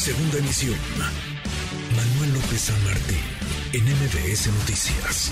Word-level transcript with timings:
Segunda 0.00 0.38
emisión. 0.38 0.78
Manuel 1.94 2.32
López 2.32 2.58
San 2.58 2.84
Martín, 2.84 3.20
en 3.74 3.84
MBS 3.84 4.48
Noticias. 4.48 5.30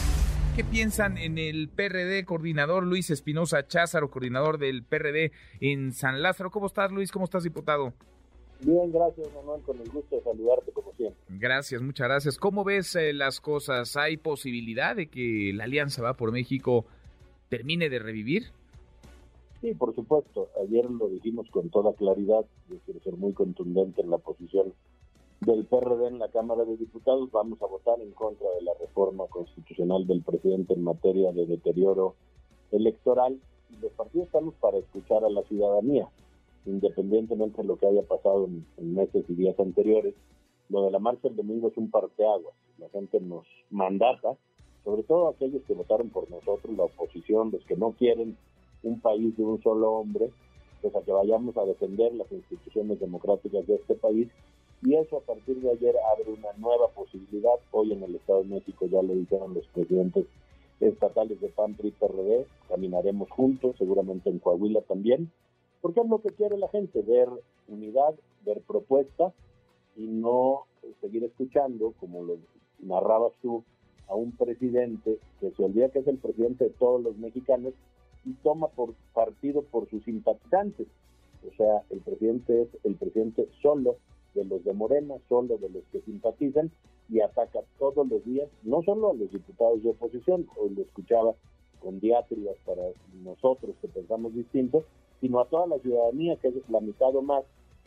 ¿Qué 0.56 0.62
piensan 0.62 1.16
en 1.16 1.38
el 1.38 1.71
PRD, 1.71 2.27
coordinador 2.27 2.84
Luis 2.84 3.09
Espinosa 3.09 3.66
Cházaro, 3.66 4.11
coordinador 4.11 4.59
del 4.59 4.84
PRD 4.84 5.32
en 5.62 5.95
San 5.95 6.20
Lázaro? 6.20 6.50
¿Cómo 6.50 6.66
estás, 6.66 6.93
Luis? 6.93 7.11
¿Cómo 7.11 7.25
estás, 7.25 7.45
diputado? 7.45 7.95
Bien, 8.61 8.93
gracias, 8.93 9.27
Manuel, 9.34 9.62
con 9.62 9.80
el 9.80 9.89
gusto 9.89 10.16
de 10.16 10.23
saludarte 10.23 10.71
como 10.73 10.93
siempre. 10.93 11.19
Gracias, 11.30 11.80
muchas 11.80 12.07
gracias. 12.07 12.37
¿Cómo 12.37 12.62
ves 12.62 12.95
eh, 12.95 13.14
las 13.14 13.41
cosas? 13.41 13.96
¿Hay 13.96 14.19
posibilidad 14.19 14.95
de 14.95 15.07
que 15.07 15.53
la 15.55 15.64
Alianza 15.64 16.03
Va 16.03 16.12
por 16.12 16.30
México 16.30 16.85
termine 17.48 17.89
de 17.89 18.00
revivir? 18.00 18.53
Sí, 19.61 19.75
por 19.75 19.95
supuesto. 19.95 20.48
Ayer 20.62 20.91
lo 20.91 21.09
dijimos 21.09 21.48
con 21.50 21.70
toda 21.70 21.93
claridad. 21.95 22.45
Yo 22.68 22.77
quiero 22.84 23.00
ser 23.00 23.16
muy 23.16 23.32
contundente 23.32 24.02
en 24.02 24.11
la 24.11 24.18
posición 24.18 24.73
del 25.41 25.64
PRD 25.66 26.09
en 26.09 26.19
la 26.19 26.28
Cámara 26.28 26.64
de 26.64 26.77
Diputados. 26.77 27.30
Vamos 27.33 27.60
a 27.62 27.66
votar 27.66 28.00
en 28.00 28.12
contra 28.12 28.48
de 28.50 28.62
la 28.62 28.73
reforma 28.80 29.27
constitucional 29.27 30.06
del 30.06 30.23
presidente 30.23 30.74
en 30.74 30.84
materia 30.84 31.33
de 31.33 31.47
deterioro 31.47 32.14
electoral. 32.70 33.41
Y 33.70 33.80
los 33.83 33.92
partidos 33.92 34.27
estamos 34.27 34.55
para 34.55 34.78
escuchar 34.78 35.24
a 35.24 35.30
la 35.30 35.42
ciudadanía 35.42 36.09
independientemente 36.69 37.62
de 37.62 37.69
lo 37.69 37.77
que 37.77 37.86
haya 37.86 38.02
pasado 38.02 38.47
en, 38.47 38.95
meses 38.95 39.25
y 39.28 39.34
días 39.34 39.59
anteriores, 39.59 40.14
lo 40.69 40.84
de 40.84 40.91
la 40.91 40.98
marcha 40.98 41.28
el 41.28 41.36
domingo 41.36 41.69
es 41.69 41.77
un 41.77 41.91
parteaguas. 41.91 42.55
La 42.78 42.88
gente 42.91 43.20
nos 43.20 43.47
mandata, 43.70 44.36
sobre 44.84 45.02
todo 45.02 45.28
aquellos 45.28 45.62
que 45.64 45.75
votaron 45.75 46.11
por 46.11 46.30
nosotros, 46.30 46.77
la 46.77 46.84
oposición, 46.84 47.50
los 47.50 47.64
que 47.64 47.77
no 47.77 47.92
quieren 47.92 48.36
un 48.88 49.01
país 49.01 49.37
de 49.37 49.45
un 49.45 49.62
solo 49.62 49.92
hombre, 49.92 50.30
pues 50.83 50.95
a 50.95 51.02
que 51.02 51.12
vayamos 51.12 51.56
a 51.56 51.65
defender 51.65 52.15
las 52.15 52.30
instituciones 52.33 53.01
democráticas 53.01 53.66
de 53.66 53.77
este 53.77 53.95
país. 53.95 54.28
Y 54.83 54.95
eso 54.95 55.19
a 55.19 55.20
partir 55.20 55.61
de 55.61 55.70
ayer 55.70 55.95
abre 56.12 56.33
una 56.33 56.53
nueva 56.58 56.89
posibilidad. 56.89 57.55
Hoy 57.72 57.92
en 57.92 58.03
el 58.03 58.14
Estado 58.14 58.42
de 58.42 58.48
México 58.48 58.86
ya 58.86 59.03
lo 59.03 59.14
dijeron 59.14 59.55
los 59.55 59.66
presidentes 59.69 60.27
estatales 60.81 61.41
de 61.41 61.48
PAN, 61.48 61.75
PRI, 61.75 61.91
PRD. 61.92 62.47
Caminaremos 62.69 63.28
juntos, 63.31 63.77
seguramente 63.77 64.31
en 64.31 64.39
Coahuila 64.39 64.83
también 64.83 65.31
porque 65.81 66.00
es 66.00 66.09
lo 66.09 66.20
que 66.20 66.31
quiere 66.31 66.59
la 66.59 66.69
gente, 66.69 67.03
ver 67.03 67.28
unidad, 67.69 68.14
ver 68.44 68.61
propuesta 68.62 69.33
y 69.97 70.06
no 70.06 70.64
seguir 71.00 71.25
escuchando, 71.25 71.92
como 72.00 72.22
lo 72.25 72.36
narrabas 72.81 73.33
tú, 73.42 73.64
a 74.09 74.14
un 74.14 74.33
presidente 74.33 75.19
que 75.41 75.50
se 75.50 75.62
olvida 75.62 75.91
que 75.91 75.98
es 75.98 76.06
el 76.06 76.19
presidente 76.19 76.64
de 76.64 76.70
todos 76.70 77.03
los 77.03 77.16
mexicanos 77.19 77.75
y 78.29 78.34
toma 78.43 78.69
por 78.69 78.95
partido 79.15 79.62
por 79.62 79.89
sus 79.89 80.05
simpatizantes. 80.05 80.87
O 81.47 81.57
sea, 81.57 81.83
el 81.91 82.01
presidente 82.01 82.62
es 82.62 82.69
el 82.84 82.97
presidente 82.97 83.48
solo 83.62 83.97
de 84.34 84.45
los 84.45 84.62
de 84.65 84.73
Morena, 84.73 85.15
solo 85.29 85.57
de 85.57 85.71
los 85.71 85.84
que 85.91 86.01
simpatizan 86.03 86.71
y 87.09 87.21
ataca 87.21 87.61
todos 87.79 88.06
los 88.06 88.25
días, 88.25 88.49
no 88.62 88.83
solo 88.83 89.11
a 89.11 89.15
los 89.15 89.31
diputados 89.31 89.83
de 89.83 89.91
oposición, 89.91 90.47
hoy 90.56 90.71
lo 90.71 90.83
escuchaba 90.83 91.34
con 91.81 92.01
diátribas 92.01 92.56
para 92.67 92.83
nosotros 93.25 93.75
que 93.81 93.89
pensamos 93.89 94.34
distinto, 94.34 94.84
sino 95.21 95.41
a 95.41 95.47
toda 95.47 95.67
la 95.67 95.79
ciudadanía, 95.79 96.37
que 96.37 96.49
es 96.49 96.55
la 96.69 96.81
mitad 96.81 97.15
o 97.15 97.23
más, 97.23 97.45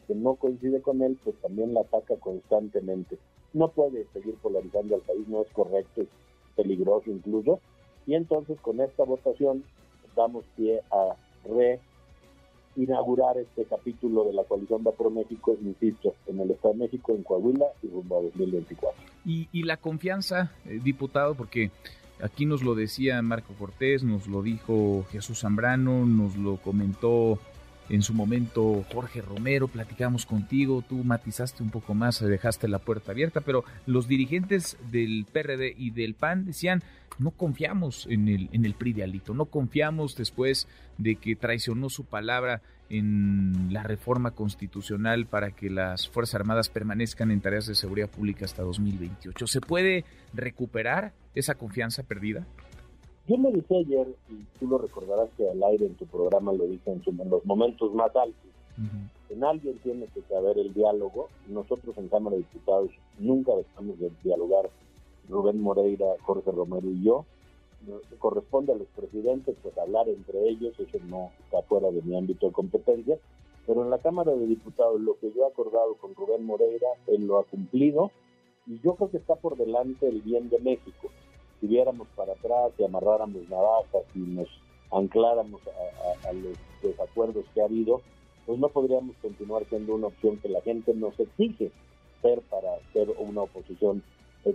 que 0.08 0.16
no 0.16 0.36
coincide 0.36 0.82
con 0.82 1.02
él, 1.02 1.20
pues 1.24 1.36
también 1.38 1.74
la 1.74 1.82
ataca 1.82 2.16
constantemente. 2.16 3.18
No 3.54 3.70
puede 3.70 4.08
seguir 4.14 4.36
polarizando 4.42 4.96
al 4.96 5.02
país, 5.02 5.28
no 5.28 5.42
es 5.42 5.50
correcto, 5.52 6.02
es 6.02 6.08
peligroso 6.56 7.12
incluso. 7.12 7.60
Y 8.08 8.16
entonces 8.16 8.60
con 8.62 8.82
esta 8.82 9.04
votación 9.04 9.64
damos 10.16 10.46
pie 10.56 10.82
a 10.92 11.16
reinaugurar 12.76 13.38
este 13.38 13.66
capítulo 13.66 14.26
de 14.26 14.34
la 14.34 14.44
coalición 14.44 14.84
Va 14.86 14.92
Pro 14.92 15.10
México, 15.10 15.58
insisto, 15.62 16.16
en 16.28 16.40
el 16.40 16.52
Estado 16.52 16.74
de 16.74 16.80
México, 16.82 17.14
en 17.14 17.24
Coahuila 17.24 17.66
y 17.84 17.88
rumbo 17.88 18.20
a 18.20 18.22
2024. 18.24 19.02
Y, 19.26 19.48
y 19.52 19.64
la 19.64 19.78
confianza, 19.78 20.52
eh, 20.66 20.80
diputado, 20.84 21.36
porque 21.36 21.72
Aquí 22.22 22.46
nos 22.46 22.62
lo 22.62 22.76
decía 22.76 23.20
Marco 23.24 23.56
Cortés, 23.56 24.04
nos 24.04 24.28
lo 24.28 24.44
dijo 24.44 25.06
Jesús 25.12 25.40
Zambrano, 25.40 26.06
nos 26.06 26.36
lo 26.36 26.58
comentó 26.58 27.40
en 27.90 28.04
su 28.04 28.14
momento 28.14 28.86
Jorge 28.94 29.22
Romero, 29.22 29.68
platicamos 29.68 30.28
contigo, 30.28 30.84
tú 30.88 31.04
matizaste 31.04 31.64
un 31.64 31.72
poco 31.72 31.96
más, 31.96 32.22
dejaste 32.22 32.68
la 32.68 32.80
puerta 32.80 33.12
abierta, 33.12 33.42
pero 33.42 33.66
los 33.88 34.08
dirigentes 34.08 34.78
del 34.92 35.26
PRD 35.32 35.74
y 35.76 35.90
del 35.90 36.14
PAN 36.14 36.46
decían, 36.46 36.84
no 37.22 37.32
confiamos 37.32 38.08
en 38.08 38.28
el, 38.28 38.50
en 38.52 38.66
el 38.66 38.74
PRI 38.74 38.94
de 38.94 39.04
Alito, 39.04 39.34
no 39.34 39.46
confiamos 39.46 40.16
después 40.16 40.68
de 40.98 41.16
que 41.16 41.36
traicionó 41.36 41.90
su 41.90 42.04
palabra 42.04 42.62
en 42.90 43.72
la 43.72 43.84
reforma 43.84 44.32
constitucional 44.32 45.26
para 45.26 45.52
que 45.52 45.70
las 45.70 46.10
Fuerzas 46.10 46.36
Armadas 46.36 46.70
permanezcan 46.70 47.32
en 47.32 47.40
tareas 47.40 47.68
de 47.68 47.76
seguridad 47.76 48.10
pública 48.10 48.46
hasta 48.46 48.64
2028. 48.64 49.48
¿Se 49.48 49.62
puede 49.62 50.04
recuperar 50.34 51.14
esa 51.36 51.56
confianza 51.56 52.04
perdida? 52.04 52.46
Yo 53.28 53.38
me 53.38 53.52
dije 53.52 53.78
ayer, 53.78 54.08
y 54.30 54.44
tú 54.60 54.68
lo 54.68 54.78
recordarás 54.80 55.30
que 55.38 55.48
al 55.48 55.62
aire 55.64 55.86
en 55.86 55.96
tu 55.96 56.06
programa 56.06 56.52
lo 56.52 56.66
dije 56.66 56.92
en, 56.92 57.02
los 57.30 57.46
momentos 57.46 57.94
más 57.94 58.14
altos, 58.16 58.52
en 59.30 59.44
alguien 59.44 59.78
tiene 59.80 60.08
que 60.08 60.36
haber 60.36 60.58
el 60.58 60.74
diálogo. 60.74 61.30
Nosotros 61.48 61.96
en 61.98 62.10
Cámara 62.10 62.36
de 62.36 62.42
Diputados 62.42 62.90
nunca 63.20 63.54
dejamos 63.56 64.00
de 64.00 64.12
dialogar, 64.24 64.70
Rubén 65.32 65.62
Moreira, 65.62 66.06
Jorge 66.24 66.52
Romero 66.52 66.88
y 66.88 67.04
yo 67.04 67.26
corresponde 68.20 68.74
a 68.74 68.76
los 68.76 68.88
presidentes 68.90 69.56
pues 69.62 69.78
hablar 69.78 70.08
entre 70.08 70.48
ellos, 70.48 70.74
eso 70.80 70.98
no 71.08 71.32
está 71.44 71.62
fuera 71.64 71.90
de 71.92 72.02
mi 72.02 72.16
ámbito 72.16 72.48
de 72.48 72.54
competencia, 72.54 73.18
pero 73.66 73.84
en 73.84 73.90
la 73.90 73.98
Cámara 73.98 74.32
de 74.32 74.46
Diputados 74.46 75.00
lo 75.02 75.18
que 75.20 75.32
yo 75.32 75.44
he 75.44 75.48
acordado 75.48 75.96
con 75.96 76.14
Rubén 76.16 76.46
Moreira, 76.46 76.88
él 77.08 77.26
lo 77.26 77.40
ha 77.40 77.44
cumplido 77.46 78.12
y 78.68 78.80
yo 78.82 78.96
creo 78.96 79.10
que 79.10 79.18
está 79.18 79.36
por 79.36 79.58
delante 79.58 80.08
el 80.08 80.22
bien 80.22 80.50
de 80.50 80.60
México. 80.60 81.10
Si 81.60 81.68
viéramos 81.68 82.08
para 82.16 82.34
atrás 82.34 82.72
y 82.78 82.84
amarráramos 82.84 83.50
navajas 83.50 84.04
y 84.16 84.20
nos 84.20 84.48
ancláramos 84.92 85.62
a, 86.28 86.34
los 86.34 86.58
desacuerdos 86.82 87.46
que 87.54 87.62
ha 87.62 87.66
habido, 87.66 88.02
pues 88.46 88.60
no 88.60 88.70
podríamos 88.70 89.16
continuar 89.22 89.66
siendo 89.70 89.96
una 89.96 90.08
opción 90.08 90.38
que 90.38 90.50
la 90.50 90.62
gente 90.62 90.94
nos 90.94 91.20
exige 91.20 91.72
ser 92.22 92.42
para 92.42 92.78
ser 92.94 93.10
una 93.18 93.42
oposición 93.42 94.04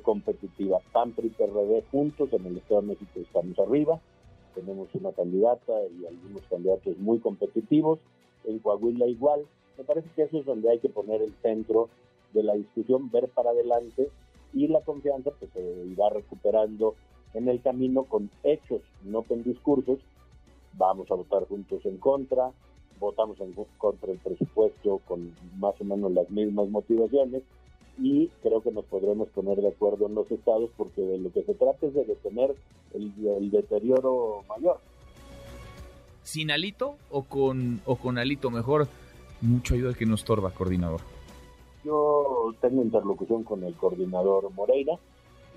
competitiva. 0.03 0.81
PAN, 0.93 1.13
PRI, 1.13 1.31
PRD 1.31 1.85
juntos 1.91 2.33
en 2.33 2.47
el 2.47 2.59
Estado 2.59 2.83
de 2.83 2.89
México 2.89 3.11
estamos 3.17 3.59
arriba, 3.59 4.01
tenemos 4.55 4.89
una 4.95 5.13
candidata 5.13 5.73
y 5.99 6.07
algunos 6.07 6.43
candidatos 6.49 6.97
muy 6.99 7.19
competitivos, 7.21 7.99
en 8.45 8.59
Coahuila 8.59 9.07
igual. 9.07 9.47
Me 9.79 9.85
parece 9.85 10.09
que 10.17 10.23
eso 10.23 10.39
es 10.39 10.47
donde 10.47 10.71
hay 10.71 10.79
que 10.79 10.89
poner 10.89 11.23
el 11.23 11.33
centro 11.43 11.89
de 12.33 12.43
la 12.43 12.55
discusión, 12.55 13.11
ver 13.11 13.29
para 13.29 13.51
adelante 13.51 14.11
y 14.53 14.69
la 14.69 14.81
confianza 14.81 15.31
pues 15.39 15.51
se 15.53 15.61
irá 15.87 16.09
recuperando 16.11 16.95
en 17.35 17.49
el 17.49 17.61
camino 17.61 18.05
con 18.05 18.31
hechos, 18.43 18.81
no 19.05 19.23
con 19.23 19.43
discursos. 19.43 19.99
Vamos 20.75 21.11
a 21.11 21.15
votar 21.15 21.47
juntos 21.47 21.85
en 21.85 21.99
contra, 21.99 22.51
votamos 22.99 23.39
en 23.41 23.55
contra 23.79 24.09
del 24.09 24.19
presupuesto 24.19 25.01
con 25.07 25.35
más 25.59 25.79
o 25.81 25.85
menos 25.85 26.13
las 26.13 26.31
mismas 26.31 26.69
motivaciones 26.69 27.43
y 27.99 28.29
creo 28.43 28.61
que 28.61 28.71
nos 28.71 28.85
podremos 28.85 29.29
poner 29.29 29.61
de 29.61 29.69
acuerdo 29.69 30.07
en 30.07 30.15
los 30.15 30.31
estados 30.31 30.71
porque 30.77 31.01
de 31.01 31.19
lo 31.19 31.33
que 31.33 31.43
se 31.45 31.55
trata 31.55 31.87
es 31.87 31.95
de 31.95 32.05
detener 32.05 32.55
el, 32.93 33.51
deterioro 33.51 34.45
mayor. 34.49 34.79
¿Sin 36.23 36.51
alito 36.51 36.97
o 37.11 37.23
con, 37.23 37.81
o 37.87 37.97
con 37.97 38.19
alito? 38.19 38.51
Mejor 38.51 38.89
mucho 39.41 39.75
ayuda 39.75 39.95
que 39.95 40.07
nos 40.07 40.25
torba, 40.25 40.51
coordinador. 40.51 41.01
Yo 41.85 42.55
tengo 42.61 42.83
interlocución 42.83 43.45
con 43.45 43.63
el 43.63 43.75
coordinador 43.75 44.51
Moreira, 44.53 44.99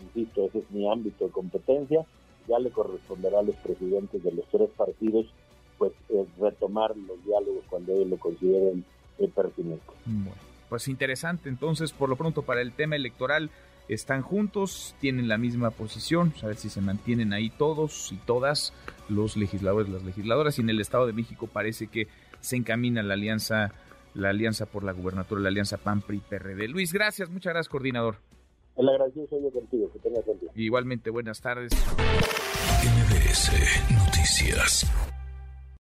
insisto, 0.01 0.45
ese 0.45 0.59
es 0.59 0.71
mi 0.71 0.89
ámbito 0.89 1.25
de 1.25 1.31
competencia, 1.31 2.05
ya 2.47 2.59
le 2.59 2.69
corresponderá 2.69 3.39
a 3.39 3.43
los 3.43 3.55
presidentes 3.55 4.23
de 4.23 4.31
los 4.31 4.45
tres 4.45 4.69
partidos 4.77 5.25
pues 5.77 5.93
eh, 6.09 6.25
retomar 6.39 6.95
los 6.95 7.23
diálogos 7.23 7.63
cuando 7.69 7.93
ellos 7.93 8.09
lo 8.09 8.17
consideren 8.17 8.83
eh, 9.17 9.29
pertinente. 9.33 9.83
Bueno 10.05 10.48
pues 10.69 10.87
interesante. 10.87 11.49
Entonces, 11.49 11.91
por 11.91 12.09
lo 12.09 12.15
pronto, 12.15 12.43
para 12.43 12.61
el 12.61 12.71
tema 12.73 12.95
electoral, 12.95 13.49
están 13.89 14.21
juntos, 14.21 14.95
tienen 14.99 15.27
la 15.27 15.37
misma 15.37 15.71
posición, 15.71 16.31
a 16.43 16.47
ver 16.47 16.57
si 16.57 16.69
se 16.69 16.79
mantienen 16.79 17.33
ahí 17.33 17.49
todos 17.49 18.11
y 18.11 18.17
todas 18.17 18.71
los 19.09 19.35
legisladores, 19.35 19.89
las 19.89 20.03
legisladoras, 20.03 20.59
y 20.59 20.61
en 20.61 20.69
el 20.69 20.79
Estado 20.79 21.07
de 21.07 21.13
México 21.13 21.47
parece 21.47 21.87
que 21.87 22.07
se 22.39 22.55
encamina 22.55 23.01
la 23.01 23.15
alianza, 23.15 23.73
la 24.13 24.29
alianza 24.29 24.67
por 24.67 24.83
la 24.83 24.91
gubernatura, 24.91 25.41
la 25.41 25.49
alianza 25.49 25.77
PAN-PRI-PRD. 25.77 26.67
Luis, 26.67 26.93
gracias, 26.93 27.29
muchas 27.29 27.53
gracias, 27.53 27.69
coordinador. 27.69 28.17
El 28.77 28.87
agradecido 28.87 29.27
soy 29.27 29.41
yo 29.41 29.51
contigo, 29.51 29.91
que 29.91 29.99
tengas 29.99 30.25
buen 30.25 30.39
Igualmente, 30.55 31.09
buenas 31.09 31.41
tardes. 31.41 31.73
NBS 32.83 33.51
Noticias. 33.91 35.18